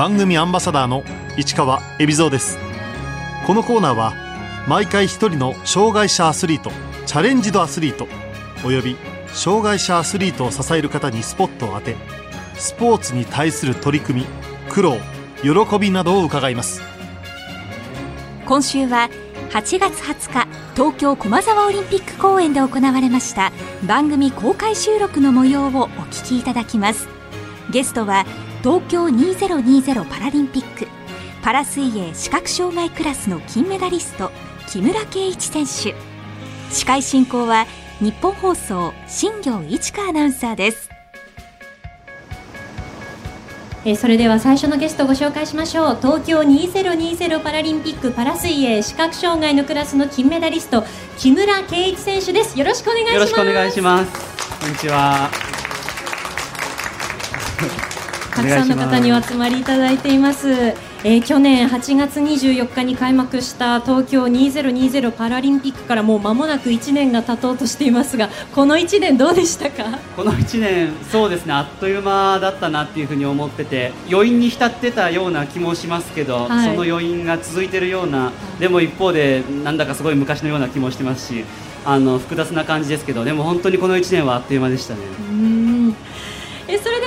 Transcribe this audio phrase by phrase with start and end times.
[0.00, 1.04] 番組アンバサダーの
[1.36, 2.56] 市川恵比蔵です。
[3.46, 4.14] このコーナーは
[4.66, 6.70] 毎回一人の障害者アスリート
[7.04, 8.08] チャレンジドアスリート
[8.64, 11.96] および障害者アスリートを支える方にスポットを当て
[12.54, 14.26] スポーツに対する取り組み
[14.70, 14.96] 苦労
[15.42, 16.80] 喜びなどを伺います。
[18.46, 19.10] 今週は
[19.50, 23.52] 8月20日東京駒沢オリンピック公園で行われました
[23.86, 25.68] 番組公開収録の模様をお
[26.08, 27.06] 聞きいただきます。
[27.70, 28.24] ゲストは
[28.62, 30.86] 東京2020パラリンピック。
[31.42, 34.30] パラ水泳視覚障害クラスの金メダリスト
[34.68, 35.94] 木村敬一選手。
[36.70, 37.66] 司会進行は
[38.00, 40.90] 日本放送新業一華アナウンサーです。
[43.86, 45.96] えー、それでは最初のゲストをご紹介しましょう。
[45.96, 50.84] 東京2020パラリンピックパラ水泳視覚障害のクラスの金メダリスト
[51.16, 52.58] 木村敬一選手です。
[52.58, 53.14] よろしくお願いします。
[53.14, 54.60] よろしくお願いします。
[54.60, 55.30] こんにちは
[58.40, 60.48] たくさんの方にお集まりいただいています。
[61.02, 69.98] えー、去年8月24日に開幕した東京2020パラリンピックからもう間もなく1年が経とうとしていますがこの1年どうでしたか？
[70.14, 71.52] この1年そうですね。
[71.54, 81.44] あっという間だったなっていうふうに思ってて余韻に浸ってたような気もしますけど、はい、その余韻が続いているようなでも一方でなんだかすごい昔のような気もしてますし
[81.84, 85.00] あの複雑な感じですけどでも本当にこの1年はあっという間でしたね。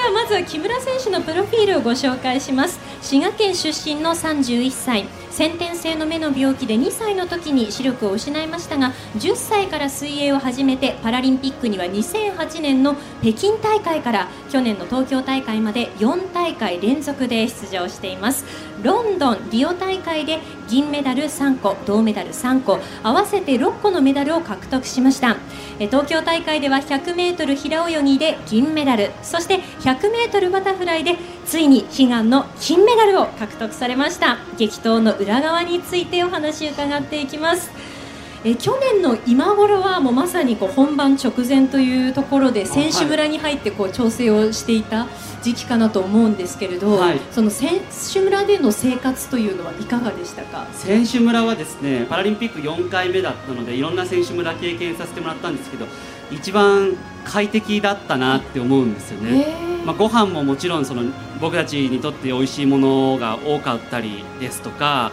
[0.03, 2.77] ではまずは木村選手のプロフィールをご紹介します。
[3.01, 5.05] 滋賀県出身の31歳。
[5.33, 18.45] 先天性の目の病気で2歳の時に視力を失いましたが10歳から水泳を始めてパラリンピックには2008年の北京大会から去年の東京大会まで4大会連続で出場しています。
[18.83, 20.39] ロンドン、リオ大会で
[20.69, 25.37] 銀メダル3個銅メダル3個合わせて6個のメダルを獲得しました。
[25.79, 29.11] 東京大会では 100m 平泳ぎで銀メダル。
[29.23, 34.37] そして 100m バタフライでついに悲願の金メダルを獲得されました。
[34.57, 37.71] 激闘の裏側についてお話伺っていきます。
[38.45, 45.07] え去年の今頃はもうまさにこう本番直前というところで選手村に入ってこう調整をしていた
[45.41, 47.79] 時期かなと思うんですけれど、はい、その選
[48.13, 50.67] 手村での生活というのはいかがでしたか？
[50.73, 55.85] 選手村はですねパラリンピック4回目だったのでいろんな選手村経験させてもらったんですけど
[56.31, 59.47] 一番快適だったなって思うんですよね、
[59.85, 61.03] まあ、ご飯ももちろんその
[61.39, 65.11] 僕たちにとって美味しいものが多かったりですとか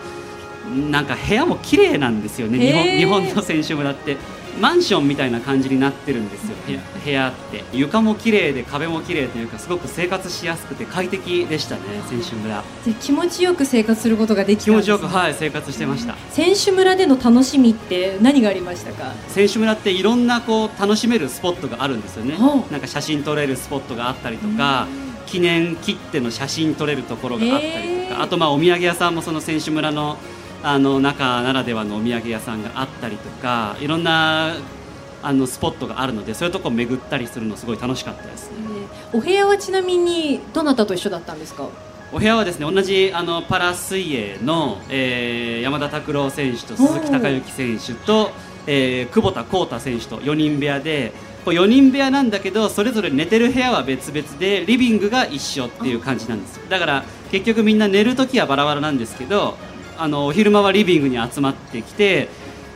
[0.91, 2.59] なんか部屋も綺麗なんですよね。
[2.59, 4.17] 日本日本の選手村って。
[4.61, 6.57] マンションみたいな感じになってるんですよ。
[7.05, 7.63] 部屋って。
[7.73, 12.63] 床も綺麗で壁も綺麗というかすごく生活しやすくて快適でしたね選手村。
[13.01, 16.17] 気持ちよく生活することができた、ね、気持ちよくはい生活してました。
[16.31, 19.15] 選手村での楽しみって何がありましたか？
[19.29, 22.37] 選手村っていろんなこう楽しめるスポットがあるんですよね。
[22.73, 24.89] なんか写真撮れるスポットがあったりとか
[25.27, 28.23] 記念切手の写真撮れるところがあったりとか。
[28.23, 30.19] あとまあお土産屋さんもその選手村の
[30.63, 34.55] あの中ならではのお土産屋さんがあったりとかいろんな
[35.23, 38.51] あのスポットがあるのでそういうとこ巡ったりするのすごい楽しかったです。
[38.51, 38.57] ね、
[39.13, 41.69] えー、お部屋はちなみにどなたと一緒だったんですか？
[42.13, 48.33] お部屋はですね同じあのパラ水泳の、えー、山田拓郎選手と鈴木孝之選手と、
[48.67, 51.13] えー、久保田浩太選手と4人部屋で
[51.45, 59.57] こう4人部屋なんだけどそれぞれ寝てる部屋は別々でリビングが一緒っていう感じなんですだから結局みんな寝るときはバラバラなんですけど
[60.01, 62.31] あのお昼間はリビングに集まってきて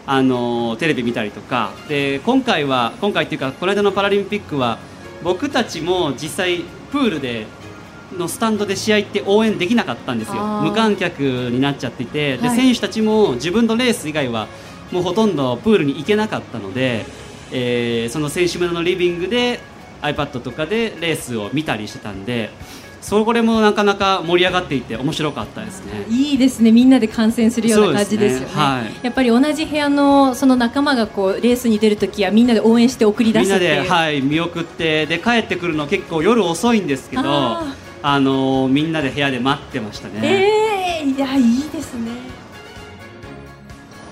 [0.05, 1.73] あのテレビ見たりとか。
[1.89, 4.79] で今回は今回っていうかこの間のパラリンピックは
[5.23, 7.47] 僕たちも実際プールで
[8.13, 10.61] のスタンドで試合って応援できなかったんですよ。
[10.63, 14.47] 無観客になっちゃっていて、で選手たちも自分のレース以外は
[14.93, 17.07] もうほとんどプールに行けなかったので、
[17.51, 19.61] えー、その選手村のリビングで
[20.03, 22.51] iPad とかでレースを見たりしてたんで
[23.05, 26.07] それもなかなか盛り上がっていて面白かったですね。
[26.09, 40.21] いいですねみんなで観戦するような感じですよね、ねはい、やっぱり同じ部屋のその仲間がこうレースに出るときはみんなで応援して送り出すみんなで、はい、見送ってで帰ってくるの結構夜遅いんですけどあのみんなで部屋で待ってましたね。
[40.23, 42.34] ええー、いやいいですね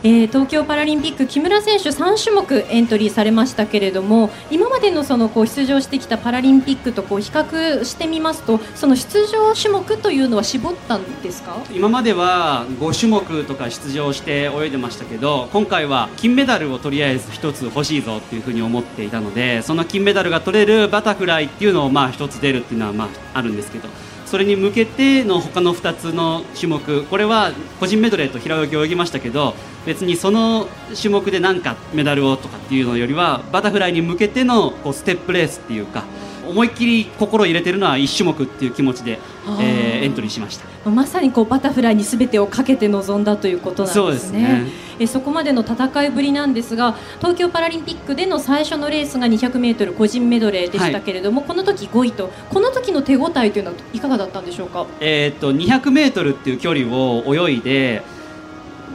[0.04, 11.56] えー、東京パラリンピック木村選手3種目エントリーされましたけれども今までのそのこう出場してきたパラリンピックとこう比較してみますとその出場種目というのは絞ったんですか？
[11.72, 23.08] 今までは5種目とか出場して泳いでましたけど今回は金メダルをとりあえず1つ欲しいぞっていうふうに思っていたのでその金メダルが取れるバタフライっていうのをまあ1つ出るっていうのはまあ
[23.38, 23.88] あるんですけど
[24.26, 29.54] それに向けての他の2つの種目これは個人メドレーと平泳ぎを泳ぎましたけど
[29.86, 30.68] 別にその
[31.00, 36.04] 種目で何かメダルをとかっていうのよりはバタフライに向けてのこうステップレースっていうか
[36.46, 39.18] 思いっきり心を入れてるのは1種目っていう気持ちで、
[39.60, 40.90] えー、エントリーしました。
[40.90, 44.02] まさにこうバタフライにすべてをかけて臨んだということなんですね。
[44.02, 44.66] そうですね。
[44.98, 58.02] えそこまでの戦いぶりなんですが東京パラリンピックでの最初のレースが 200m 個人メドレーでしたけれども、はい、この時5位とこの時の手応えというのはいかがだったんでしょうか、えーと、200m っていう距離を泳いで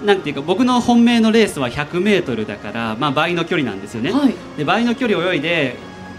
[0.06, 5.76] なんていうか僕の本命のレースは 100m だから、まあ、倍の距離なんですよね、はい、で倍の距離を泳いで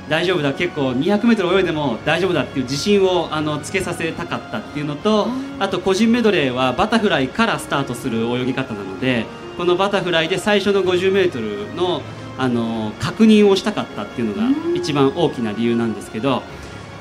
[0.08, 5.28] 大丈夫だ結構 200m 泳いでも大丈夫だっていう自信をあのつけさせたかったっていうのと
[5.58, 9.26] あと個人メドレーはバタフライからスタートする泳ぎ方なので
[9.56, 12.02] このバタフライで最初の 50m の
[12.40, 16.44] あの確認をしたかったっていうのが一番大きな理由なんですけど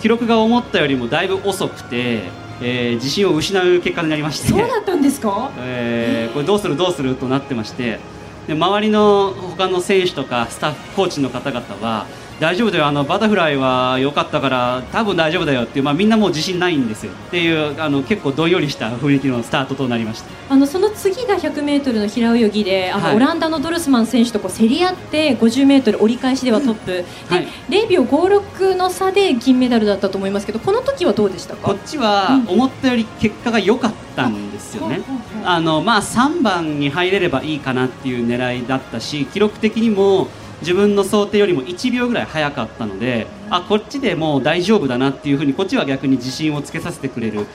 [0.01, 2.23] 記録が思ったよりもだいぶ遅くて、
[2.61, 4.49] えー、自信を失う結果になりまして。
[4.49, 7.99] そうだったんですか、えー、これどうするどうするとなってまして。
[8.47, 12.05] で周りの他の選手とかスタッフコーチの方々は
[12.39, 12.85] 大丈夫だよ。
[12.85, 17.11] あのバタフライは良かったから多分大丈夫だよっていう、まあ、みんなもう自信ないんですよ。
[17.11, 20.29] っていうあの結構どんよりした雰囲気のスタートとなりました。
[20.49, 27.03] あのその次が 100m の平泳ぎであの、はい、オランダのドルスマン選手とこう競り合って 50m 折り返しではトップ、
[27.33, 31.67] はい、0秒56の差で銀メダルだったと思いますけどこの時はどうでしたか？
[31.67, 35.01] こっちは思ったより結果が良かったんですよね、
[35.41, 40.27] うん、あのまあ、3番に入れればいいかなっていう狙いだったし記録的にも
[40.61, 47.45] 自分の想定よりも1秒ぐらい早かったのであこっちでもう大丈夫だなっていうふうにこっちは逆に自信をつけさせてくれる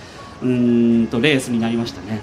[0.43, 2.21] うんとレースになりましたね。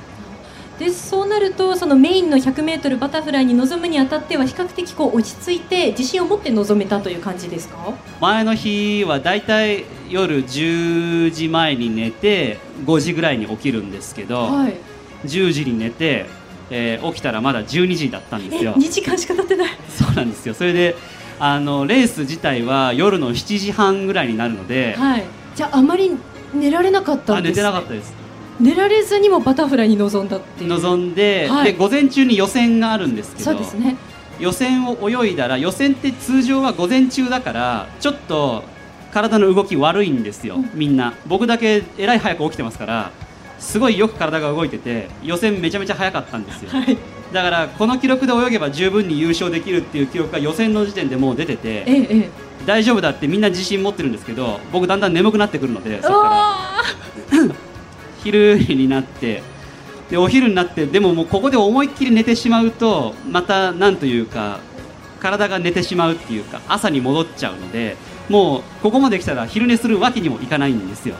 [0.78, 7.94] でそうなるとそのメインの 100m バタフライに臨むにあたっては比較的こう落ち着いて自信を持って臨めたという感じですか？
[8.22, 14.78] 前の日はだいたい夜10時前に寝て5時ぐらいに起きるんですけど、はい、
[15.26, 16.28] 10時に寝て
[16.70, 18.74] えー、起きたらまだ12時だったんですよ。
[18.74, 19.70] 2時間しか経ってない。
[19.90, 20.54] そうなんですよ。
[20.54, 20.96] それで
[21.40, 25.24] あのレース自体は夜の7時半ぐらいになるので、はい、
[25.56, 26.12] じゃああまり
[26.54, 28.14] 寝られなかったんです、ね、寝てなかったです。
[28.60, 30.70] 寝られずにもバタフライに臨んだっていう。
[30.70, 33.96] 臨んではい、で午前中に予選があるんですけどそうですね。
[34.40, 38.64] 予選を泳いだら予選って通常は午前中だからちょっと
[39.12, 41.14] 体の動き悪いんですよ、うん、みんな。
[41.26, 43.12] 僕だけえらい早く起きてますから
[43.60, 46.98] すごいよく体が動いてて予選めちゃめちゃ速かったんですよ、はい、
[47.32, 52.30] だからこの記録で泳げば十分に優勝できるっていう記録が予選の時点でもう出てて、ええ、
[52.66, 57.56] 大丈夫だってみんな自信持ってるんですけど僕だんだん眠くなってくるのでそこから。
[58.24, 59.42] 昼になって
[60.10, 64.60] でお昼になってでももうここで思いっきり寝てしまうとまたなんというか
[65.20, 67.96] 体が寝てしまうっていうか朝に戻っちゃうので
[68.28, 71.16] もうここまで来たら昼寝するわけにもいかないんですよ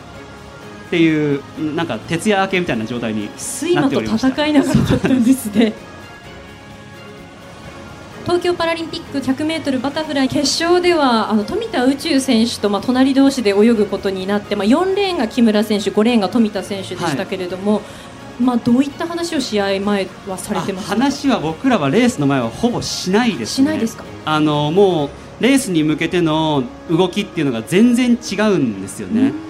[0.90, 1.44] っていう
[1.76, 5.74] なんか徹夜明けみたいな状態に睡魔と戦いながらだったんですね。
[8.26, 17.82] 東京パラリンピック 100m バタフライ決勝ではあの富田宇宙選手とまあ隣同士で泳ぐことになって、まあ、4レーンが木村選手5レーンが富田選手でしたけれども、は
[18.40, 24.04] い、まあ、どういった話を試合前はされてます話は僕らはレースの前はほぼしないです、ね、しないですか？
[24.26, 25.10] あのもう
[25.44, 29.22] レースに向けての動きっていうのが全然違うんですよね。
[29.22, 29.49] うん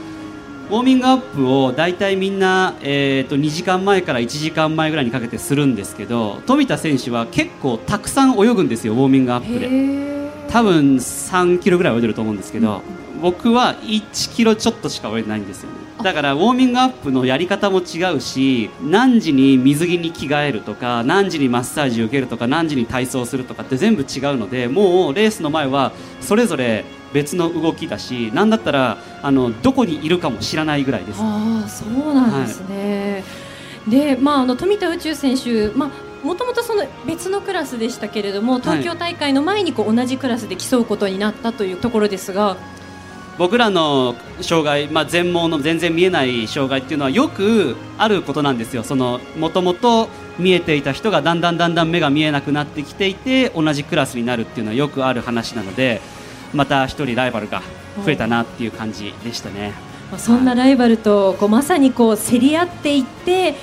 [0.69, 10.09] ウォーミングアップを大体みんな、えー、と2時間前から1時間前ぐらいにかけてするんですけど富田選手は結構たくさん泳ぐんですよウォーミングアップで。
[10.49, 12.81] 多分3キロぐらい泳いでると思うんですけど、
[13.15, 31.19] うん、僕は1キロちょっとしか泳いでないんですよねだからウォーミングアップのやり方も違うし何時に水着に着替えるとか何時にマッサージ受けるとか何時に体操するとかって全部違うのでもうレースの前はそれぞれ別の動きだしなんだったらあのどこにいるかも知らないぐらいです。
[31.21, 33.23] あそうなんですね、
[33.85, 42.57] はい、でまあ、あの富田宇宙選手、まあもともとその別のクラスでしたけれども東京大会の前にこう同じクラスで競うことになったというところですが
[43.39, 48.83] 僕らの障害、まあ、全盲の全然見えない障害っていうのはよくあることなんですよ
[49.37, 56.01] もともと見えていた人がだんだんだんだん目が見えなくなってきていて同じクラスになるっていうのはよくある話なので
[56.53, 57.61] また一人ライバルが
[58.03, 59.73] 増えたなっていう感じでしたね。
[60.17, 63.55] そんなライバルとこうまさにこう競り合っていって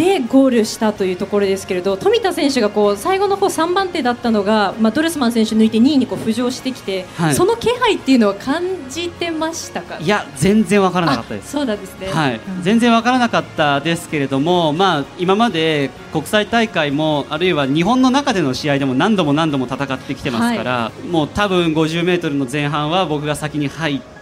[0.00, 9.98] でゴールしたというところですけれど富田選手がこう最後の方3番手だったのが、まあ、ドレスマン選手抜いて2位にこう浮上してきて、はい、その気配っていうのは感じてましたか？
[9.98, 11.50] いや全然分からなかったです。
[11.50, 24.19] そうなんですね、はい、全然分からなかったですけれども、まあ、今まで国際大会もあるいは日本の中での試合でも何度も何度も戦ってきてますから、はい、もう多分 50m の前半は僕が先に入って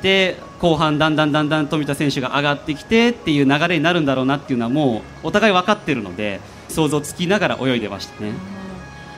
[0.61, 8.33] 後半だんだんだんだん富田選手が上がってきてっていう流れになるんだろうなっていうのはもうお互い分かっているので想像つきながら泳いでましたね。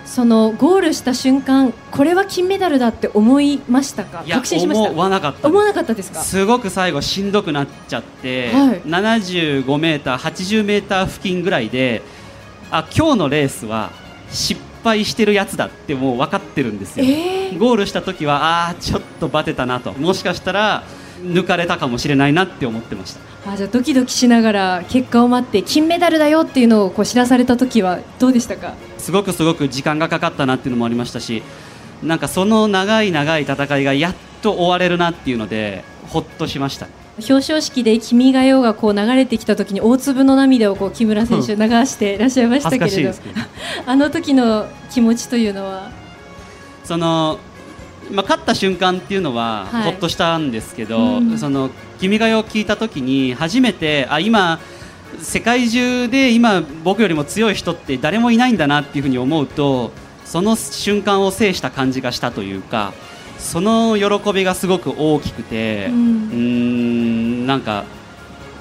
[0.07, 4.25] そのゴールした瞬間これは金メダルだって思いましたか？
[4.29, 4.91] 確信しました？
[4.91, 6.21] 思わなかった思わなかったですか？
[6.21, 8.83] すごく最後しんどくなっちゃって、はい。
[8.83, 12.03] 75メーター80メーター付近ぐらいで
[12.73, 13.93] あ今日のレースは
[14.33, 17.59] 失敗してるやつだってもう分かってるんですよ、えー。
[17.59, 19.93] ゴールした時はあーちょっとバテたなと。
[19.93, 20.85] もしかしたら
[21.23, 23.21] 抜かれたかもしれないなって思ってました。
[23.53, 28.75] あじゃあドキドキしながら結果を待って金メダルだよっていうのをこう知らされた時はどうでしたか？
[28.99, 31.43] すごくすごく時間がかかったなっていうのもありましたし
[32.03, 36.87] なんかその長い長い戦いがやっと終われるなっていうのでほっとしました
[37.21, 43.35] 表彰式で「君が代」がこう流れてきた時に大粒の涙をこう木村選手流していらっしゃいましたけれど、いですけど。
[43.87, 45.91] あの時の気持ちというのは？
[46.85, 47.39] その
[48.11, 49.85] まあ、勝った瞬間っていうのははい。
[49.85, 51.39] ほっとしたんですけど、うん。
[51.39, 54.59] その君が代を聞いた時に初めてあ今
[55.21, 59.93] 世界中で今僕よりも強い人って誰もいないんだなっていうふうに思うと
[60.25, 62.93] その瞬間を制した感じがしたというか
[63.41, 67.85] その喜びがすごく大きくてううんーんなんか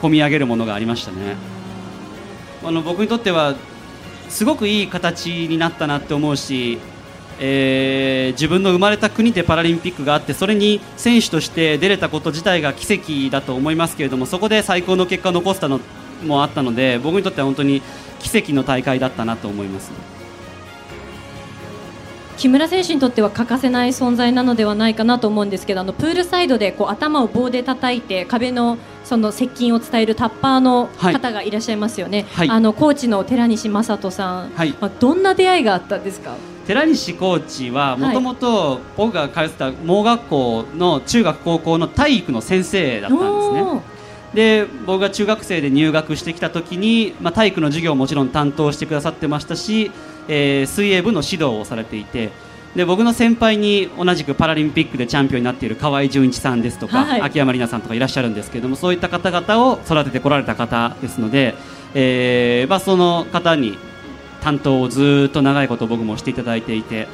[0.02, 1.36] 込み上げるものがありましたね。
[2.64, 3.56] あの僕にとっては
[4.30, 6.80] すごくいい形になったなって思うし、
[7.40, 15.80] えー自分の生まれた国でパラリンピックがあってそれに選手として出れたこと自体が奇跡だと思いますけれどもそこで最高の結果を残したの
[16.24, 17.82] もあったので僕にとっては本当に
[18.20, 19.92] 奇跡の大会だったなと思います。
[22.39, 32.50] 木村選手にとっては欠かせない存在なのではないかなと思うんですけどあのプールサイドでこう頭を棒で叩いて壁のその接近を伝えるタッパーの方がいらっしゃいますよね、はい。
[32.50, 34.74] あのコーチの寺西正人さん、はい。
[34.79, 36.38] まあ、どんな出会いがあったんですか？
[36.65, 43.81] 寺西コーチはもともと僕が通ってた盲学校の中学高校の体育の先生だったんですね。
[44.34, 49.91] で僕が中学生で入学してきた時に、まあ、体育の授業をもちろん担当してくださってましたし、
[50.30, 52.30] えー水泳部の指導をされていて
[52.76, 61.56] で僕の先輩に同じくパラリンピックでチャンピオンになっている河合純一さんですとか、はい秋山里奈さんとかいらっしゃるんですけれどもそういった方々を育ててこられた方ですので、
[61.96, 63.78] えーまあ、その方に
[64.42, 67.08] 担当をずーっと長いこと僕もしていただいていて。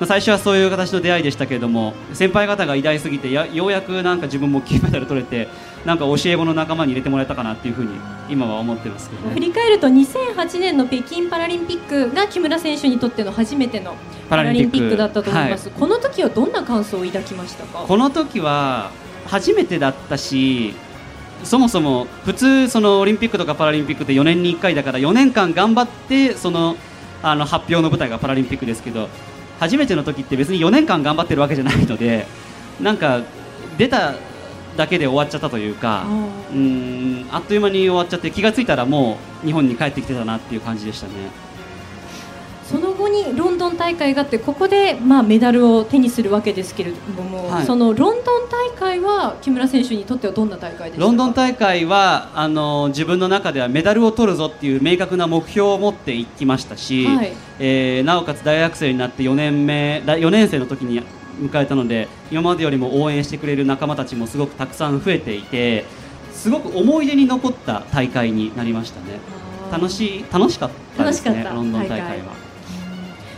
[0.00, 5.46] まあ最初はそういう形の出会いでしたけれども先輩方が偉大すぎてやようやくなんか自分も金メダル取れて
[5.84, 7.90] なんか教え子の仲間に入れてもらえたかなっていうふうに
[8.30, 9.34] 今は思ってますけどね。
[9.34, 13.94] 振り返ると2008年の北京パラリンピックが木村選手にとっての初めての
[14.30, 17.84] パラリンピックだったと思います、この時はどんな感想を抱きましたか？
[17.86, 18.90] この時は
[19.26, 20.74] 初めてだったし
[21.42, 26.76] そもそも普通そのオリンピックとかパラリンピックって4年に1回だから4年間頑張ってその
[27.22, 29.08] あの発表の舞台がパラリンピックですけど
[29.60, 32.26] 初めての時って別に4年間頑張ってるわけじゃないので
[32.80, 33.22] なんか
[33.76, 34.14] 出た
[34.76, 36.04] だけで終わっちゃったというか
[36.52, 41.12] うーんあっという間に終わっちゃって気がついたらもう日本に帰ってきてたなっていう感じでしたね。
[42.64, 47.66] その後にロンドン大会があってここでまあメダルを手にするわけですけれども、はい。
[47.66, 57.32] そのロンドン大会は木村選手にとってはどんな大会でロンドン大会はあの自分の中ではメダルを取るぞっていう明確な目標を持っていきましたし、はい。
[57.58, 61.02] えーなおかつ大学生になって4年目だ4年生の時に
[61.40, 65.84] 迎えたので今までよりも応援してくれる仲間たちもすごくたくさん増えていて
[66.32, 69.18] すごく思い出に残った大会になりましたね。
[69.72, 72.34] 楽しい楽しかったですねロンドン大会は。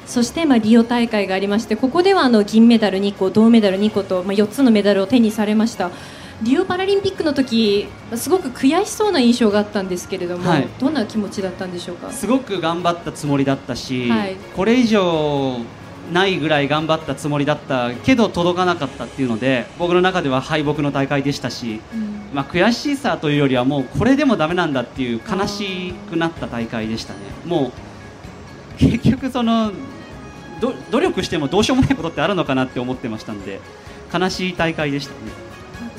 [0.07, 5.91] そしてまあリオ大会がありましてここではあの銀メダル2個銅メダル2個とまあ4つのメダルを手にされました。
[6.43, 10.69] リオパラリンピックの時すごく悔しそうな印象があったんですけれども、はい。
[10.79, 12.13] どんな気持ちだったんでしょうか？
[12.13, 14.37] すごく頑張ったつもりだったし、はい。
[14.55, 15.61] これ以上
[16.13, 21.81] ないぐらい頑張ったつもりだったけど届かなかったっていうので僕の中では敗北の大会でしたし、
[22.33, 27.21] まあ、悔しさというよりはもうこれでもダメなんだっていう悲しくなった大会でしたね。
[27.45, 29.73] もう結局その
[30.61, 33.61] ど努力してもどうしようもないことってあるのかなって思ってましたんで
[34.13, 35.46] 悲しい大会でしたね。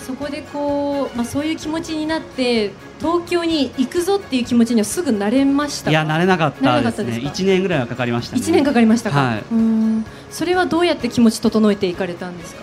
[0.07, 5.91] そこでこう、まあ、そういう気持ちになって東京に行くぞっていう気持ちにはすぐなれましたか？
[5.91, 6.89] いや慣れなかったですね。
[6.89, 8.41] ったですか？1年ぐらいはかかりましたね。
[8.41, 9.39] 1年かかりましたか、はい。
[9.39, 10.05] うーん。
[10.31, 12.61] それはどうやって気持ち整えていかれたんですか？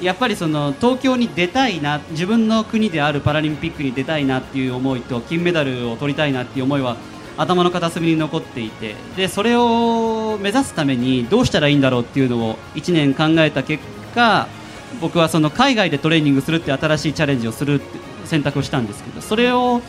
[0.00, 6.96] やっぱりその東京に出たいな自分の国であるパラリンピックに出たいなっていう思いと金メダルを取りたいなっていう思いは
[7.36, 8.94] 頭の片隅に残っていて。
[9.16, 13.82] でそれを目指すためにどうしたらいいんだろうっていうのを1年考えた結
[14.14, 14.46] 果
[15.00, 19.82] 僕はその海外でトレーニングするって新しいチャレンジをするって選択をしたんですけどそれを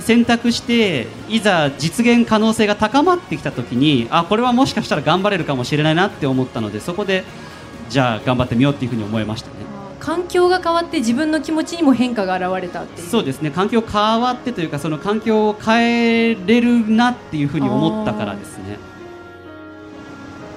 [0.00, 7.24] 選択していざ実現可能性が高まってきた時にあこれはもしかしたら頑張れるかもしれないなって思ったのでそこで
[7.88, 9.54] じゃあ頑張ってみようっていうふうに思いましたね。
[10.00, 13.08] 環境が変わって自分の気持ちにも変化が現れたっていう。
[13.08, 13.50] そうですね。
[13.50, 18.78] 環境変わってというかその環境を変えれるなっていうふうに思ったからですね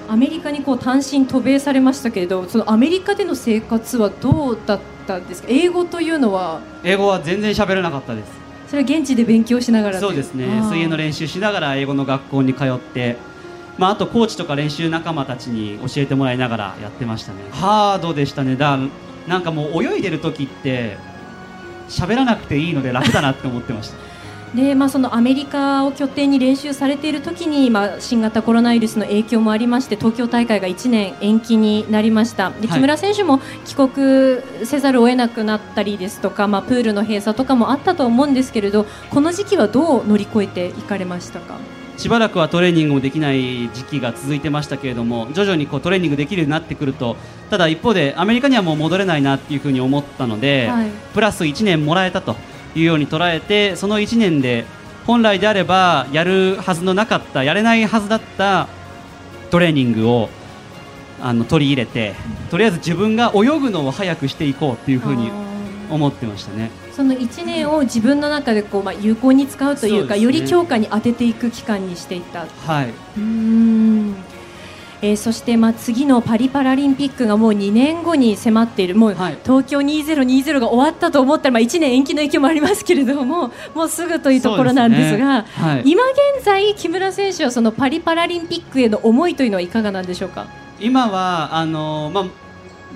[0.08, 5.48] アメリカにこう単身渡米されましたけれどそのアメリカでの生活はどうだったんですか？
[5.50, 6.60] 英語というのは？
[6.82, 8.32] 英語は全然喋れなかったです。
[8.68, 10.46] それは現地で勉強しながらそうですね。
[10.62, 13.16] 水泳の練習しながら英語の学校に通って、
[13.78, 17.38] まあ、あとコーチとか練習仲間たちに教えてもらいながらやってましたね。
[17.50, 18.56] ハードでしたね？
[18.56, 18.78] だ
[19.26, 20.96] なんかもう泳いでる時って
[21.88, 23.96] 喋らなくていいので楽だなって思ってました
[24.54, 32.50] で、まあ、そのアメリカを拠点に練習されている時に、まあ、新型コロナウイルスの影響もありまして東京大会が1年延期になりました。
[32.50, 32.78] ではい。
[32.78, 41.56] 木村選手も帰国せざるを得なくなったりですとか、まあ、プールの閉鎖とかもあったと思うんですけれどこの時期はどう乗り越えていかれましたか？
[41.98, 47.16] しばらくはトレーニングもできない時期が続いてましたけれども徐々にこうトレーニングできるようになってくると
[47.50, 50.90] ただ一方でアメリカにはもう戻れないなっていうふうに思ったので、はい。
[51.12, 52.36] プラス1年もらえたと
[52.74, 54.64] いうように捉えてその1年で
[55.06, 58.68] 本来であればやるはずのなかったやれないはずだった
[59.50, 60.28] トレーニングを
[61.20, 62.14] あの取り入れて
[62.50, 65.30] とりあえず自分が泳ぐのを早くしていこうっていうふうに
[65.90, 66.70] 思ってましたね。
[66.92, 70.20] その1年を自分の中でこう、まあ、有効に使うというかね。
[70.20, 72.46] より強化に当てていく期間にしていった。
[72.66, 74.16] はい、うーん
[75.00, 78.96] えーそして、まあ、次のパリパラリンピックがもう2年後に迫っている。
[78.96, 79.38] もうはい。
[79.44, 85.82] 東京2020が終わったと思ったら、まあ、1年延期の影響もありますけれどももうすぐというところなんですがねはい。
[85.84, 86.02] 今
[86.36, 90.46] 現在、木村選手はそのパリパラリンピックへの思いというのはいかがなんでしょうか？
[90.80, 92.24] 今はあの、まあ、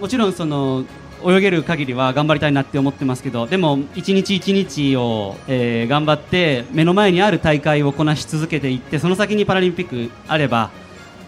[0.00, 0.84] もちろんその
[1.24, 10.70] 泳げる限りは頑張りたいなって思ってますけどでも一日一日を、えー頑張って目の前にある大会をこなし続けていってその先にパラリンピックあれば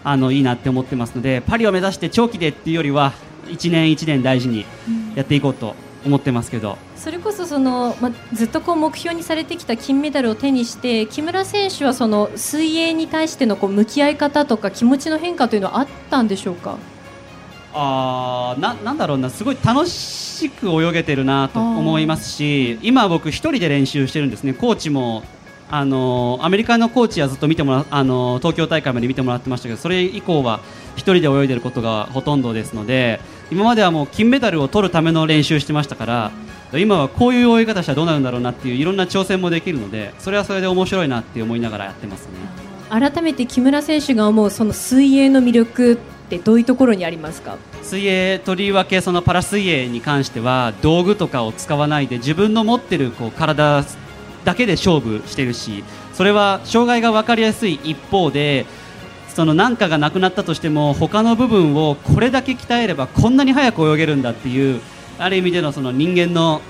[0.05, 3.11] あのいいなって思ってますのでパリを目指して長期でっていうよりは
[3.49, 4.63] 一年一年大事に
[5.15, 16.77] やっていこうと思ってますけど、それこそその、まあ、ずっとこう目標にされてきた金メダルを手にして木村選手はその水泳に対してのこう向き合い方とか気持ちの変化というのはあったんでしょうか？
[17.73, 19.31] あーななんだろうな。
[19.31, 24.53] すごい楽しく泳げてるなと思いますし今僕一人で練習してるんですね。
[24.53, 25.23] コーチも
[25.69, 30.59] あのアメリカのコーチはずっと見てもらあの東京大会まで見てもらってましたけどそれ以降は
[30.95, 33.19] 一人で泳いでることがほとんどですので
[33.51, 36.31] 今まではもう金メダルを取るための練習してましたから
[36.73, 42.33] 今はこういう泳ぎ方したらどうなるんだろうなっていういろんな挑戦もできるのでそれはそれで面白いなって思いながらやってますね。
[42.89, 45.97] 改めて木村選手が思うその水泳の魅力っ
[46.29, 47.57] てどういうところにありますか？
[47.81, 53.83] 水泳とりわけそのパラ水泳に関しては道具とかを使わないで自分の持ってるこう体
[54.45, 58.65] だけで勝負してるしそれは障害が分かりやすい一方で
[59.27, 64.79] その何かがなくなったとしても他の部分をこれだけ鍛えればこんなに速く泳げるんだっていう
[65.17, 66.61] ある意味でのその人間の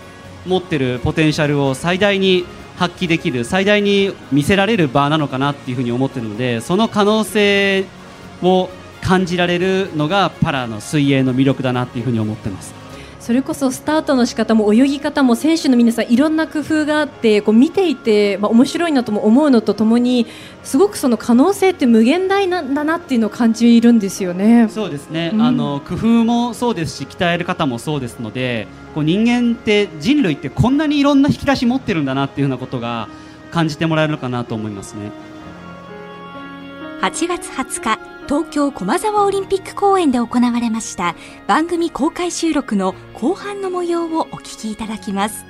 [0.48, 2.46] 持ってるポテンシャルを最大に
[2.78, 7.86] 発揮できる最大に見せられる場なのかなっていうふうに思ってるのでその可能性
[8.42, 8.70] を
[9.02, 12.85] 感じられるのがパラの水泳の魅力だなっていうふうに思ってます。
[13.26, 20.28] それこそスタートの仕方も泳ぎ方も選手の皆さんいろんな工夫があってこう見ていて、まあ、面白いなとも思うのとともに
[20.62, 24.68] すごくその可能性って無限大なんだなっていうのを感じるんですよね。
[24.70, 33.10] そうですね、うんあの工夫もそうですし鍛える方もそうですのでこう人間って人類ってこんなにいろんな引き出し持ってるんだなっていうようなことが
[33.50, 35.10] 感じてもらえるのかなと思いますね。
[37.02, 41.16] 8月20日東京駒沢オリンピック公園で行われました
[41.48, 45.46] 番組公開収録の後半の模様をお聞きいただきます。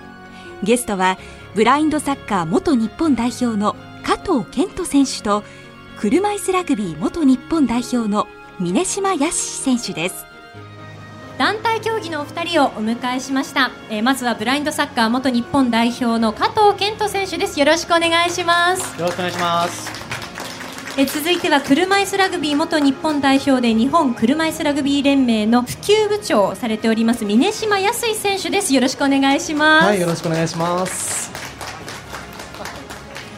[0.63, 1.17] ゲストは
[1.53, 5.43] ブラインドサッカー元日本代表の加藤健人選手と
[5.97, 8.27] 車椅子ラグビー元日本代表の
[8.59, 10.25] 峰島康選手です。
[11.37, 17.59] 団体競技のお二人をお迎えしました、えーまずはブラインドサッカー元日本代表の加藤健人選手です。
[17.59, 18.99] よろしくお願いします。
[18.99, 20.14] よろしくお願いします。
[20.97, 28.73] えー続いては車椅子ラグビー元日本代表で日本車椅子ラグビー連盟の普及部長をされております峰島康選手です。
[28.73, 31.33] よろしくお願いします、はい、よろしくお願いします。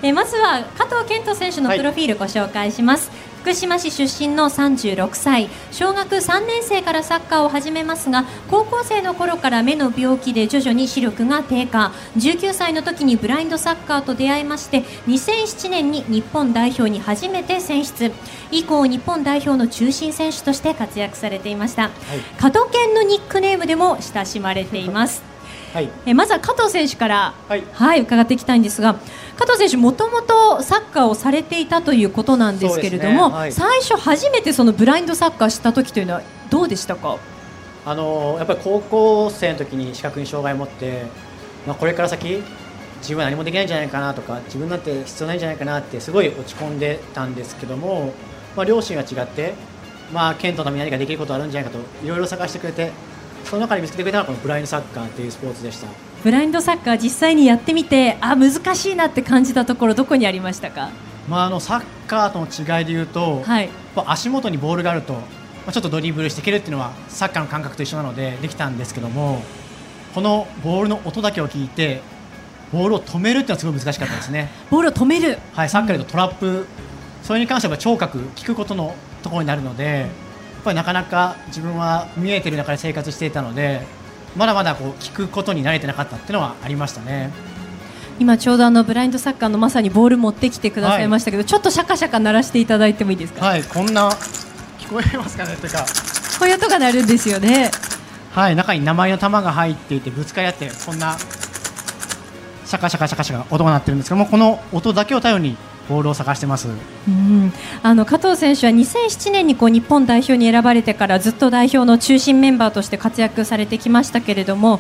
[0.03, 3.09] えーまずは加藤健人選手のプロフィールご紹介します、
[3.47, 5.47] 福島市出身の36歳。
[5.71, 11.93] 小学3年生からサッカーを始めますが高校生の頃から目の病気で徐々に視力が低下。
[12.17, 18.11] 19歳の時にブラインドサッカーと出会いまして2007年に日本代表に初めて選出。
[18.51, 21.89] 以降日本代表の中心選手として活躍されていました、
[22.37, 25.36] 加藤健のニックネームでも親しまれています
[25.77, 25.89] はい。
[26.07, 28.01] えーまずは加藤選手から、はい。
[28.01, 28.95] 伺っていきたいんですが
[29.37, 33.35] 加藤選手、もともとサッカーをされていたということなんですけれども、ね。
[33.35, 33.51] はい。
[33.51, 37.19] 最初、初めてそのブラインドサッカーした時というのはどうでしたか？
[37.85, 41.05] あのやっぱり高校生の時に視覚に障害を持って、
[41.67, 42.41] まあこれから先
[43.01, 48.13] 自分は何もできないんじゃないかなとか自分なんて必要ないんじゃないかなってすごい落ち込んでたんですけども、
[48.55, 49.53] まあ両親は違って
[50.11, 52.91] まあ、県とのために何かできることあるんじゃないかといろいろ探してくれて
[53.49, 55.87] その中で見つけてくれたのがこのブラインドサッカーっていうスポーツでした。
[56.23, 60.89] ブラインドサッカー実際にやってみてあ難しいなって感じたところどこにありましたか、
[61.29, 63.69] まあ、あのサッカーとの違いで言うと、はい、
[64.07, 65.21] 足元にボールがあると、ま
[65.67, 69.41] あ、ちょっとドリブルしていけるっていうのはサッカーの感覚と一緒なのでできたんですけども
[70.13, 72.01] このボールの音だけを聞いて
[72.73, 74.49] ボールを止めるっていうのはすごい難しかったですね。
[74.69, 76.65] ボールを止める、はい、サッカーで言うとトラップ、
[77.23, 80.09] それに関しては聴覚、聞くことのところになるので、やっ
[80.63, 83.81] ぱりなかなか自分は見えてる中で生活していたので、
[84.35, 87.31] まだまだこう聞くことに慣れてなかったっていうのはありましたね。
[88.19, 93.45] 今ちょうどあのブラインドサッカーのまさにボール持ってきてくださいましたけど、はい、ちょっとシャカシャカ鳴らしていただいてもいいですか？
[93.45, 94.09] はい、こんな
[94.79, 95.85] 聞こえますかねというか。
[96.39, 97.71] こういう音が鳴るんですよね。
[98.31, 101.17] はい、中に名前の玉が入っていてぶつかり合ってこんな
[102.65, 105.57] シャカシャカシャカシャカ音が鳴ってるんですけどもこの音だけを頼りに
[105.87, 106.67] ボールを探してます。
[107.07, 107.53] うん。
[107.83, 114.79] あの加藤選手は2007年にこう日本代表に選ばれてからずっと代表の中心メンバーとして活躍されてきましたけれども、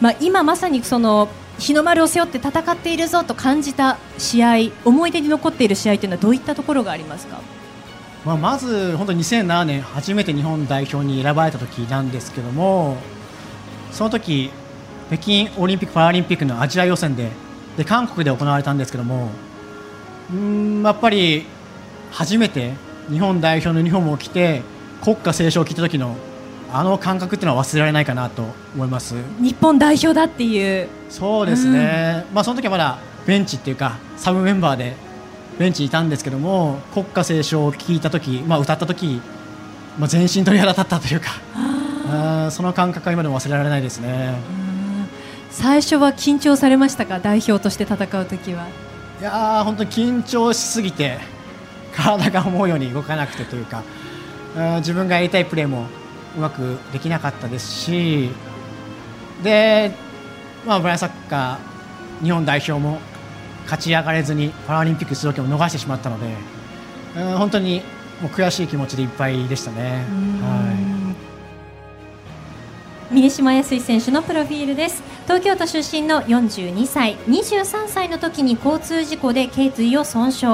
[0.00, 7.40] まあ、今まさにその日の丸を背負って戦っているぞと感じた試合思い出に残っている試合というのはどういったところがありますか、
[8.24, 12.96] まあ、まず本当に2007年初めて日本代表に選ばれた時なんですけども
[13.92, 14.50] その時
[15.08, 17.30] 北京オリンピック・パラリンピックのアジア予選で
[17.76, 19.30] で韓国で行われたんですけども
[20.34, 21.46] うんやっぱり
[22.10, 22.72] 初めて
[23.10, 24.62] 日本代表のユニフォームを着て
[25.02, 26.16] 国歌斉唱を聞いた時の
[26.72, 28.42] あの感覚っていうのは忘れられないかなと
[28.74, 29.14] 思います。
[29.38, 34.96] 日本代表だっていうそうですね、うん、まあ、その時はまだベンチっていうかサブメンバーで
[35.58, 39.20] ベンチにいたんですけども国歌斉唱を聞いた時、まあ、歌った時、
[39.98, 41.30] まあ、全身鳥肌立ったというか
[42.08, 44.34] あその感覚は今でも忘れられないですね。
[45.50, 47.20] 最初は緊張されましたか？
[47.20, 48.66] 代表として戦う時は
[49.20, 51.18] いや本当に緊張しすぎて
[51.94, 53.82] 体が思うように動かなくてというか
[54.78, 55.86] 自分がやりたいプレーも
[56.36, 58.30] うまくできなかったですし
[59.42, 59.92] で、
[60.66, 62.98] まあ、ブラインサッカー日本代表も
[63.64, 66.34] 勝ち上がれずにパラリンピック出場権を逃してしまったので
[67.36, 67.82] 本当に
[68.20, 70.04] もう悔しい気持ちでいっぱいでしたね。
[70.42, 70.93] はい
[73.14, 75.00] 峰島康選手のプロフィールです。
[75.22, 80.46] 東京都出身の42歳23歳の時に交通事故で頸椎を損傷。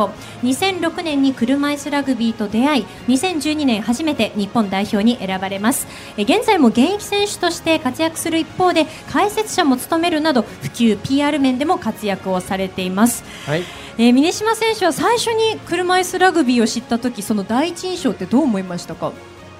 [0.42, 5.88] 2006年に車椅子ラグビーと出会い2012年初めて日本代表に選ばれます。
[6.18, 13.62] 現在も現役選手として活躍する一方で解説者も務めるなど普及 PR 面でも活躍をされています、はい、
[13.96, 19.12] えー、峰島選手は最初に車椅子ラグビーを知った時その第一印象ってどう思いましたか？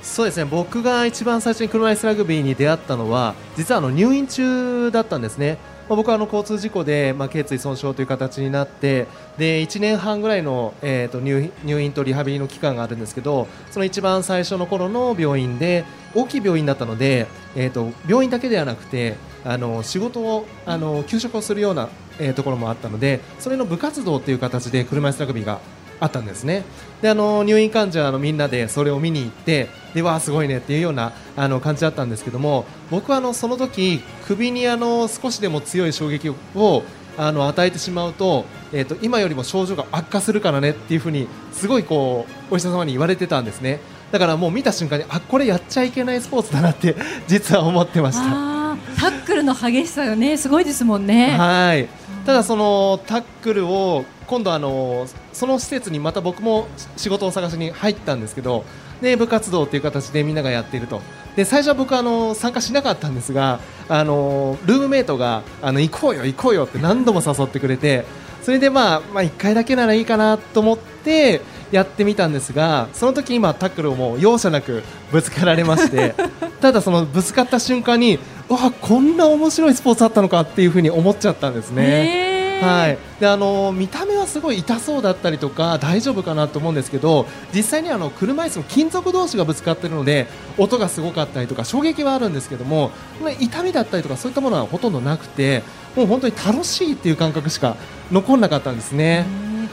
[0.03, 5.59] そうですね僕が一番最初に車椅子ラグビーに出会ったのは実はあの入院中だったんですね。
[5.91, 9.09] まあ、僕はあの交通事故で、まあ、頸椎損傷という形になって
[9.39, 15.85] で1年半ぐらいの、えー、と入入院とリハビリの期間があるんですけどその一番最初の頃の病院で
[16.15, 21.89] 大きい病院だったので、えー、と病院だけではなくてあの仕事をあの休職をするような、
[22.21, 25.59] えー、ところもあったのでそれの部活動という形で車椅子ラグビーが
[26.01, 26.65] あったんですね。
[27.03, 36.83] であの入院患者のみんなでそれを見に行ってでわあすごいねっていうようなあの感じだったんですけども僕はあのその時首にあの少しでも強い衝撃を
[37.17, 43.81] あの与えてしまうと,、えーと、今よりも症状が悪化するからねっていうふうにすごいこうお医者様に言われてたんですね。
[44.11, 46.97] だからもう見た瞬間にあこれやっちゃいけないスポーツだなって
[47.29, 48.51] 実は思ってました。
[48.99, 51.37] タックルの激しさよねすごいですもんね。
[51.37, 58.65] はいただそのタックルを今度あのその施設にまた僕も仕事を探しに入ったんですけど
[59.01, 61.01] で部活動という形でみんながやっていると。
[61.37, 68.05] で最初は僕あの参加しなかったんですがあのルームメイトがあの行こうよ行こうよって何度も誘ってくれて
[68.43, 76.15] それでまあ、まあ、1回だけならいいかなと思ってやってみたんですがその時今タックルをもう容赦なくぶつかられまして
[76.61, 78.19] ただそのぶつかった瞬間に
[78.51, 82.41] わこんな面白いスポーツあったのかっていうふうに思っちゃったんですね。
[82.61, 90.27] はい、であの見た目はすごい痛そうだったりとか大丈夫かなと思うんですけど実際にあの車椅子の金属同士がぶつかっているので
[90.59, 92.91] 音がすごかったりとか衝撃はあるんですけども
[93.39, 95.63] 痛みだったりとかそういったものはほとんどなくて
[95.97, 97.77] もう本当に楽しいっていう感覚しか
[98.13, 99.25] 残らなかったんですね。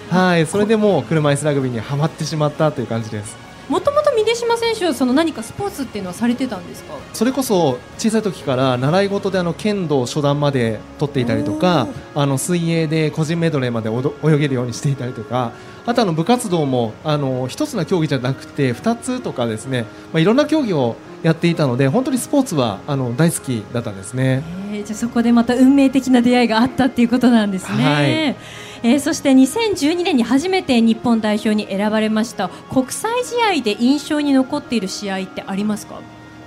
[0.10, 3.36] はい、それでもう車椅子ラグビーにはまってしまったという感じです。
[3.68, 4.07] もともと峰
[4.48, 6.94] 島選手はその何かスポーツっていうのはされてたんですか？
[7.14, 15.52] それこそ小さい時から習い事であの剣道初段まで取っていたりとかあの水泳で個人メドレーまで泳げるようにしていたりとか
[15.86, 19.84] あとあの部活動もあの一つの競技じゃなくて2つとかですね、
[20.14, 24.44] まあ、いろんな競技をやっていたので本当にスポーツはあの大好きだったんですね。
[24.72, 27.84] えー、じゃそこでまた運命的な出会いがあったっていうことなんですね。
[27.84, 28.36] はい
[28.84, 36.00] えー、そして2012年に初めて日本代表に選ばれました国際試合で印象に残っている試合ってありますか？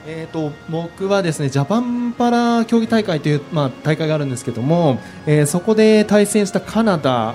[0.06, 7.34] えーと、僕はですねジャパンパラ競技大会という、まあ、大会があるんですけども、えー、そこで対戦したカナダ、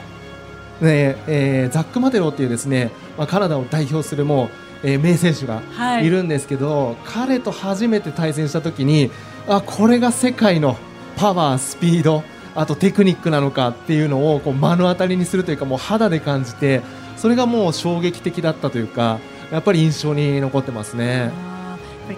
[0.82, 4.50] ねえー、ザック・マテロっていうですね、まあ、カナダを代表するも
[4.84, 5.62] う、えー、名選手が
[6.02, 6.10] い。
[6.10, 9.12] るんですけど、はい、彼と初めて対戦した時に
[9.48, 10.76] あこれが世界の
[11.18, 12.24] パワー、スピード
[12.56, 16.82] あとテクニックなのかっていうのをこう目の当たりにするというかもう肌で感じて
[17.18, 19.20] それがもう衝撃的だったというか
[19.52, 21.32] やっぱり印象に残ってますね。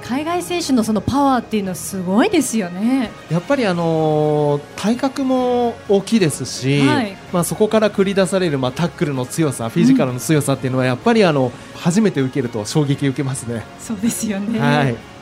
[0.03, 3.09] 海外選手のそのパワーっていうのはすごいですよね。
[3.31, 13.63] やっぱりあの体格も大きいですし、はい、まあそこから繰り出されるまあタックルの強さ、フィジカルの強さっていうのはやっぱりあの初めて受けると衝撃受けますね。
[13.79, 14.59] そうですよね。
[14.59, 15.16] はい。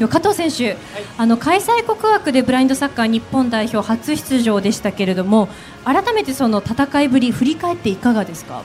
[0.00, 0.78] では加藤選手、はい、
[1.18, 5.50] あの開催国枠でブラインドサッカー日本代表初出場でしたけれども
[5.84, 8.62] 改めてその戦いぶり振り返っていかがですか？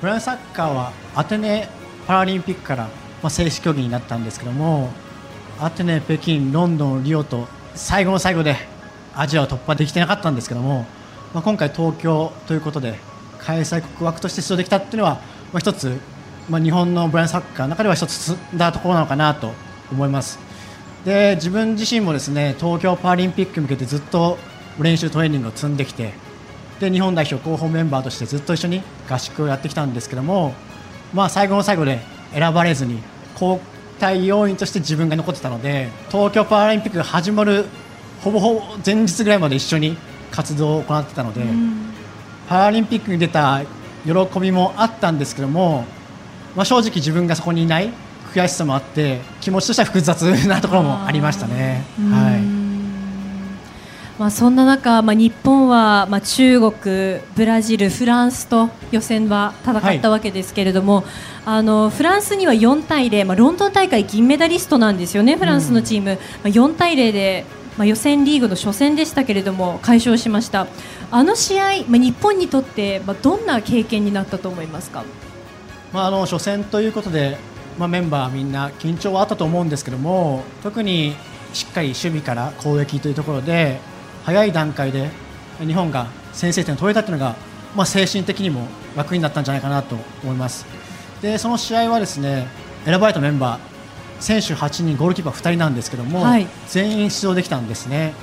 [0.00, 1.68] ブラインドサッカーはアテネ
[2.06, 4.90] パラリンピックから、まあ、正式競技になったんですけども
[5.60, 8.56] アテネ、北京、ロンドン、リオと最後の最後で
[9.14, 10.86] アジアを突破できてなかったんですけども、
[11.34, 12.94] まあ、今回東京ということで
[13.40, 15.16] 開催国枠として出場できたっていうのは、
[15.52, 15.98] まあ、一つ、
[16.48, 19.52] まあ、日本のブラインドサッカーの中では一つ進んだところなのかなと
[19.92, 20.38] 思います。
[21.04, 24.38] で自分自身もですね東京パラリンピックに向けてずっと
[24.78, 26.12] 練習トレーニングを積んできて
[26.78, 30.54] で日本代表候補メンバーとしてずっと一緒に合宿をやってきたんですけども、
[31.14, 32.00] まあ、最後の最後で
[32.32, 33.02] 選ばれずに
[33.34, 33.58] 交
[33.98, 37.64] 代要員として自分が残ってたので東京パラリンピックが始まる
[38.22, 39.96] ほぼほぼ前日ぐらいまで一緒に
[40.30, 41.42] 活動を行ってたので、
[42.48, 43.62] パラリンピックに出た
[44.04, 45.84] 喜びもあったんですけども、
[46.54, 47.90] まあ、正直自分がそこにいない
[48.32, 51.84] 悔しさもあって気持ちとしては複雑なところもありましたね。
[52.10, 52.60] はい。
[54.20, 61.04] まあ、そんな中、まあ、日本は、まあ、中国、ブラジル、フランスと予選は戦ったわけですけれども、はい、
[61.46, 67.46] あのフランスには4対0、まあ、ロンドン大会銀メダリストなんですよね、フランスのチーム、うん、まあ、4対0で、
[67.78, 70.66] まあ、予選リーグの初戦でしたけれども快勝しました。
[71.10, 75.02] あの試合、まあ、日本にとって、まあ、どんな経験になったと思いますか、
[75.94, 77.38] まあ、あの初戦ということで
[77.78, 81.14] まあ、メンバーみんな緊張はあったと思うんですけども特に
[81.52, 83.80] しっかり守備から攻撃というところで
[84.24, 85.10] 早い段階で
[85.58, 87.36] 日本が先制点を取れたというのが、
[87.74, 90.66] まあ、精神的にも楽になったんじゃないかなと思います。
[91.22, 92.46] でその試合はですね
[92.84, 93.70] 選ばれたメンバー
[94.20, 98.14] 選手8人ゴールキーパー2人なんですけども、はい、全員出場できたんですね。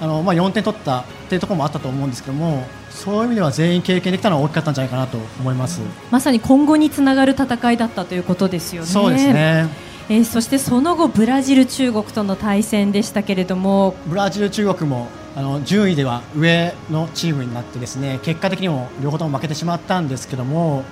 [0.00, 8.88] あの、まあ、4点取ったというところもあったと思うんですけどもそういう意味では全員経験できたのは大きかったんじゃないかなと思います、まさに今後につながる戦いだったということですよね。
[8.88, 20.84] そうですねえー、そしてその後ブラジル、中国との対戦でしたけれどもブラジル、中国もあの順位では上のチームになってですね結果的にも両方とも負けてしまったんですけども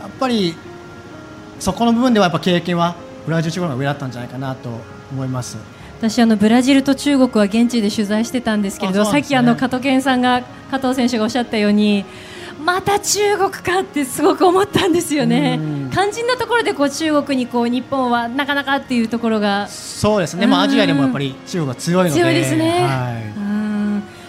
[0.00, 0.56] やっぱり
[1.60, 2.96] そこの部分ではやっぱ経験は
[3.26, 4.70] ブラジル、中国が上だったんじゃないかなと
[5.12, 5.58] 思います。
[5.98, 12.04] 私あのブラジルと中国は現地で取材してたんですけれど、ね、さっきあの加藤健さんが加藤選手がおっしゃったように
[12.64, 15.60] また中国かってすごく思ったんですよね。
[15.92, 20.46] 肝心なところでこう中国にこう日本はなかなかっていうところがそうですね。
[20.46, 22.86] まあアジアでもやっぱり中国は強いので強いですね。
[22.86, 23.48] はい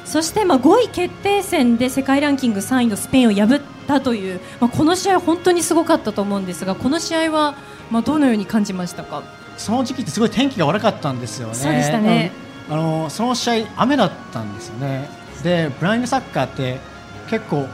[0.06, 7.54] そしてまあ5位決定戦で世界ランキング3位のスペインを破ったという、まあ、この試合本当にすごかったと思うんですがこの試合は
[7.92, 9.22] まあどのように感じましたか？
[9.60, 11.54] その時期ってすごい天気が悪かったんですよね。
[11.54, 12.32] そうでしたね。
[12.70, 15.10] あのその試合雨だったんですよね。
[15.44, 16.80] でブラインドサッカーって
[17.30, 17.68] 結構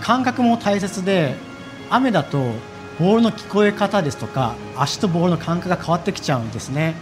[0.00, 1.36] 感覚も大切で
[1.90, 2.38] 雨だと
[2.98, 6.94] ボールの聞こえ方ですとか足とボールの感覚が変わってきちゃうんですね。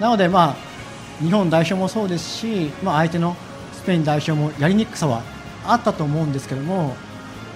[0.00, 0.56] なのでまあ
[1.22, 3.36] 日本代表もそうですし、まあ相手の
[3.74, 5.22] スペイン代表もやりにくさは
[5.66, 6.96] あったと思うんですけども、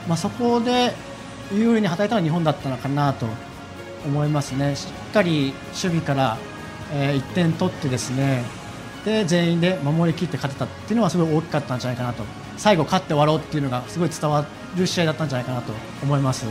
[0.07, 0.93] まあそこで
[1.55, 3.27] 有利に働いたのは日本だったのかなと
[4.05, 4.75] 思いますね。
[5.13, 6.39] しっかり守備から、
[6.91, 8.45] えー、1点取ってですね
[9.05, 12.25] で全員で守りきって勝てたっていうのはすごい大きかったんじゃないかなと
[12.57, 16.47] 最後勝って終わろうっていうのがすごい伝わる試合だったんじゃないかなと思います。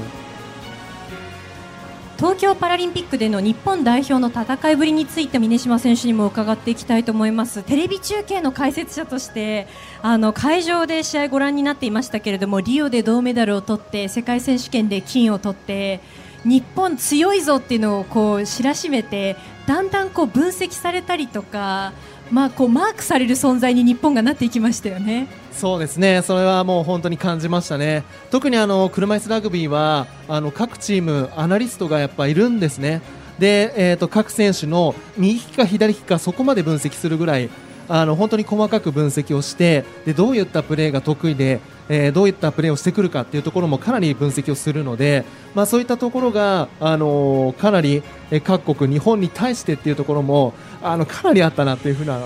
[2.17, 9.67] 東京パラリンピックでの日本代表の戦いぶりについて峰島選手にも伺っていきたいと思いますテレビ中継の解説者として
[10.03, 15.99] あの会場で試合ご覧になっていましたけれどもリオで銅メダルを取って世界選手権で金を取って
[16.43, 19.35] 日本強いぞっていうのをこう知らしめて
[19.67, 21.93] だんだんこう分析されたりとか、
[22.31, 25.27] まあ、こうマークされる存在に日本がなっていきましたよね。
[25.51, 33.01] そうですね、それはもう本当に感じましたね、特にあの車椅子ラグビーはあの各チーム、アナリストがやっぱいるんですね、
[33.37, 37.49] で、えーと、各選手の右利きか左利きかそこまで分析するぐらい
[37.93, 48.01] あの本当に細かく分析をしてでどういったプレーが得意で、えーどういったプレーをしてくるかっていうところもかなり分析をするので、まあ、そういったところが、あのかなり
[48.31, 52.19] えー各国日本に対してっていうところもあのかなりあったなっていうふうな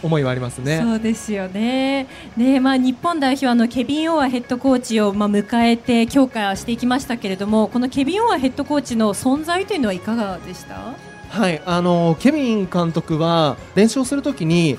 [0.00, 0.80] 思いはありますね。
[0.80, 2.06] そうですよね。
[2.36, 10.94] ねまあ日本代表あのケビン・オアヘッドコーチをまあ迎えて強化していきましたけれども、このケビン・オアヘッドコーチの存在というのはいかがでした？
[11.30, 14.78] はい、あのケビン監督は練習をするときに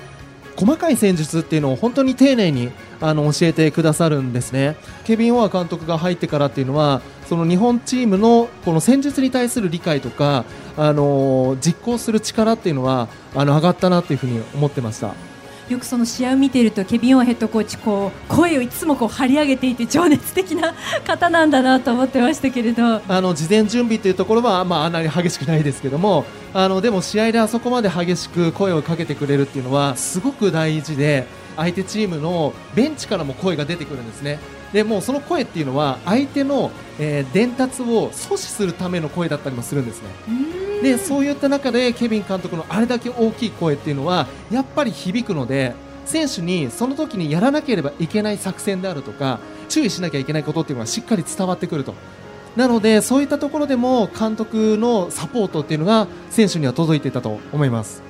[0.59, 2.69] 細かい戦術っていうのを本当に丁寧に
[2.99, 4.75] あの教えてくださるんですね。
[5.05, 10.43] ケビン・オア監督が入ってからっていうのはその日本チームのこの戦術に対する理解とか
[10.75, 15.28] あの実行する力っていうのはあの上がったなというふうに思ってました。
[15.69, 20.73] よくその試合を見ているとケビン・オンヘッドコーチこう声をいつもこう張り上げていて情熱的な
[21.05, 23.01] 方なんだなと思ってましたけれど。
[23.07, 34.39] あの事前準備というところは、まあ、あんなに激しくないですけどもあのでも試合であそこまで激しく声をかけてくれるっていうのはすごく大事で相手チームのベンチからも声が出てくるんですね。
[34.73, 40.09] でもうその声っていうのは相手の、えー伝達を阻止するための声だったりもするんですね。
[40.81, 45.73] でそういった中でケビン監督のあれだけ大きい声っていうのはやっぱり響くので
[46.05, 51.93] 選手にその時にやらなければいけない作戦であるとか注意しなきゃいけないことっていうのがしっかり伝わってくると。
[52.55, 58.08] なのでそういったところでも監督のサポートっていうのが選手には届いていたと思います。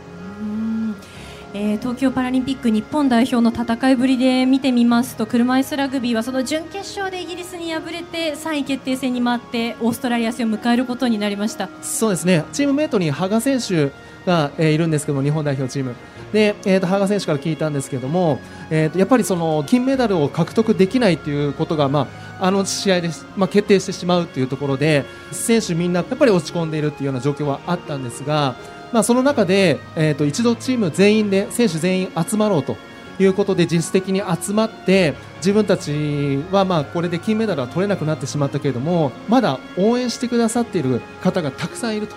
[1.54, 11.70] えー東京パラリンピック日本代表の戦いぶりで見てみますと車椅子ラグビーはその準決勝でイギリスに敗れて3位決定戦に回ってオーストラリア戦を迎えることになりました。
[11.82, 13.92] そうですねチームメートに羽賀選手
[14.26, 15.96] が、えーいるんですけども日本代表チーム
[16.32, 22.08] で、えーと羽賀選手から聞いたんですけども、えーとやっぱりその金メダルを獲得できないということが、ま
[22.40, 28.56] あ、あの試合で、まあ、決定してしまうというところで選手みんなやっぱり落ち込んでいるっていうような状況はあったんですが、
[28.92, 32.78] まあ、その中で、えー、と一度チーム全員で選手全員集まろうと。
[33.22, 42.16] いうことで実質的に集まって自分たちはまあこれで金メダルは取れなくなってしまったけれどもまだ応援してくださっている方がたくさんいると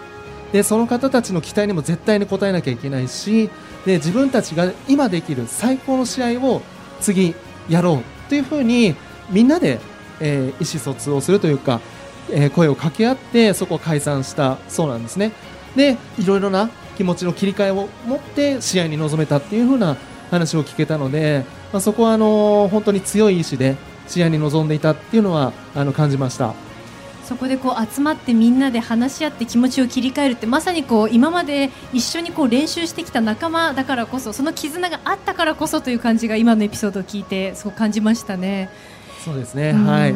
[0.52, 3.50] でその方たちの期待にも絶対に応えなきゃいけないし
[3.84, 6.62] で自分たちが今できる最高の試合を
[7.00, 7.34] 次
[7.68, 8.94] やろうというふうに
[9.30, 9.80] みんなで、
[10.20, 11.80] えー意思疎通をするというか、
[12.30, 15.32] えー声を掛け合ってそこを解散したそうなんですね。
[15.76, 19.96] でいろいろな気持ちの切り替えを持って試合に臨めたっていうふうな
[20.30, 23.76] 話を聞けたので、まあ、そこはあのー本当に強い意志で
[24.08, 26.54] 試合に臨んでいたっていうのはあの感じました。
[27.24, 38.68] そこでこう集まってみんなで話し合って気持ちを切り替えるってまさにこう今まで一緒にこう練習してきた仲間だからこそその絆があったからこそという感じが今のエピソードを聞いてそう感じましたね。
[39.24, 40.14] そうですね、はい、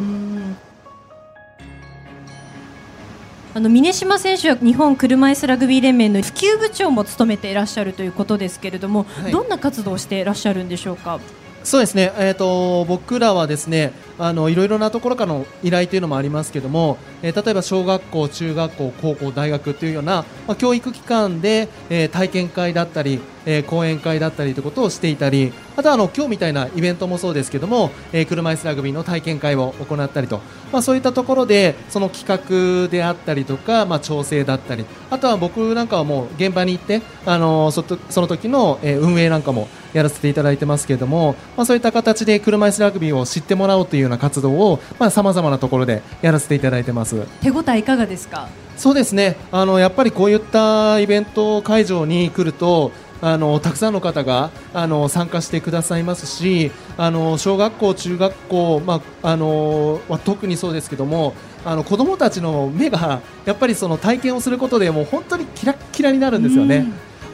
[3.57, 11.19] あの峰島選手は日本車椅子ラグビー連盟の普及部長も務めていらっしゃるということですけれども、はいどんな活動をしていらっしゃるんでしょうか？
[11.63, 44.79] そうですね、えー、と僕らはですねあのいろいろなところからの依頼というのもありますけども、えー例えば小学校、中学校、高校、大学というような、まあ、教育機関で、えー体験会だったり、えー講演会だったりということをしていたりあとはあの今日みたいなイベントもそうですけども、えー車椅子ラグビーの体験会を行ったりと、まあ、そういったところでその企画であったりとか、まあ、調整だったりあとは僕なんかはもう現場に行って、あのーそとその時の、えー運営なんかもやらせていただいてますけれども、まあ、そういった形で車椅子ラグビーを知ってもらおうというような活動を
[45.09, 47.25] さまざ、まなところでやらせていただいてます。
[47.41, 48.49] 手応えいかがですか？
[48.75, 61.33] そうですねあのやっぱりこういったイベント会場に来るとあのたくさんの方があの参加してくださいますしあの小学校、中学校、まあ、あのは特にそうですけども
[61.65, 66.85] あの子どもたちの目がやっぱりその体験をすることでもう本当にキラッキラになるんですよね。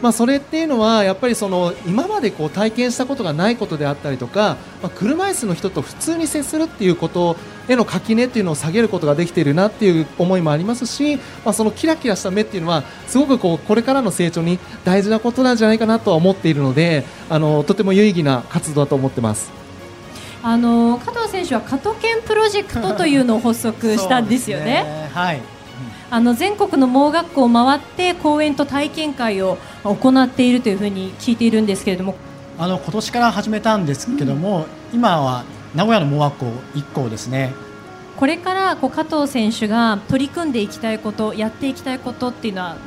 [0.03, 7.37] まあ、それっていうのはやっぱりその今までこう体験したことがないことであったりとか、まあ、車椅子の人と普通に接するっていうこと
[7.69, 19.53] への垣根っていうのを下げることができているなっていう思いもありますし、まあ、そのキラキラした目っていうのはすごくこうこれからの成長に大事なことなんじゃないかなとは思っているのであのとても有意義な活動だと思ってます。
[20.45, 25.09] あの加藤選手は加藤研プロジェクトというのを発足したんですよそうね。
[25.13, 25.52] はい。
[26.13, 32.13] あの全国の盲学校を回って講演と体験会を行っているというふうに聞いているんですけれども、
[32.60, 37.52] あの今年から始めたんですけども、今は名古屋の盲学校1校ですね。
[38.15, 42.77] これからこう加藤選手が取り組んでいきたいこと、やっていきたいことっていうのは、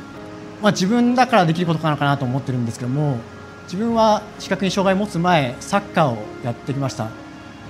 [0.61, 3.17] まあ自分だからできることかなかなと思ってるんですけども、
[3.65, 7.09] 自分は視覚に障害を持つ前サッカーをやってきました。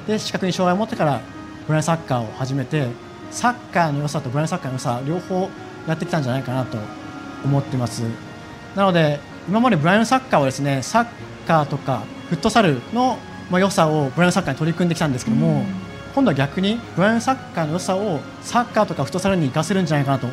[0.05, 1.19] で視覚に障害を持ってから
[1.65, 5.49] ブライサッカーを始めて、サッカーの良さとブラインドサッカーの良さ両方
[5.87, 6.77] やってきたんじゃないかなと
[7.43, 8.03] 思ってます。
[8.75, 11.07] なので今までブラインドサッカーはですねサッ
[11.47, 13.17] カーとかフットサルの
[13.49, 15.65] まあ良さをブラインドサッカーに取り組んできたんですけども、
[16.13, 20.27] 今度は逆にブラインドサッカーの良さをサッカーとかフットサルに活かせるんじゃないかなと。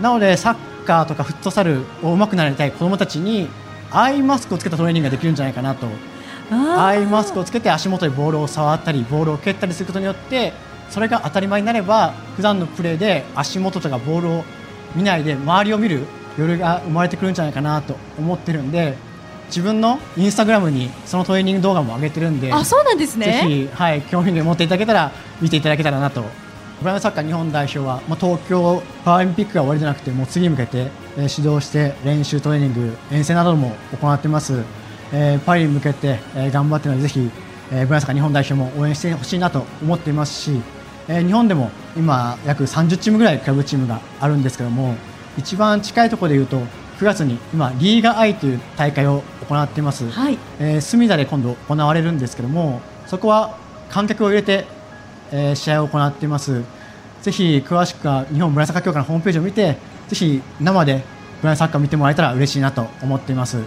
[0.00, 0.56] なのでサッ
[0.86, 3.48] カーとかフットサルを上手くなりたい子どもたちに
[3.90, 5.86] アイマスクをつけたトレーニングができるんじゃないかなと。
[6.50, 10.52] アイマスクをつけて足元でボールを触ったりボールを蹴ったりすることによって
[10.90, 14.44] それが当たり前になれば普段のプレーで足元とかボールを
[14.94, 16.06] 見ないで周りを見る
[16.38, 18.96] 余裕が生まれてくるんじゃないかなと思ってるんで
[19.48, 23.26] 自分のインスタグラムにそのトレーニング動画も上げてるんであそうなんですね。
[23.26, 26.24] ぜひ、はい、興味を持っていただけたら見ていただけたらなと。
[26.80, 34.62] ブラインドサッカー日本代表は、まあ、東京パラリンピックが終わりじゃなくてもう次に向けて、えー指導して練習トレーニング遠征なども行ってます、
[35.12, 37.30] えーパリに向けて、えー頑張っているのでぜひ、
[37.70, 40.60] えーブラインドサッカー日本代表も応援してほしいなと思っていますし、
[41.08, 44.94] えー日本でも今約30チームぐらいクラブチームがあるんですけども
[45.38, 46.58] 一番近いところでいうと
[46.98, 50.38] 9月に今リーガアイという大会を行っています、はい。
[50.58, 53.58] えー隅田で今度行われるんですけどもそこは
[53.90, 54.66] 観客を入れて、
[55.30, 56.62] えー試合を行っています。
[57.22, 59.76] ぜひ詳しくは日本ブラインドサッカー協会のホームページを見て
[60.06, 61.02] ぜひ生で
[61.40, 63.58] ブラインドサッカーを見てもらえたら嬉しいなと思っています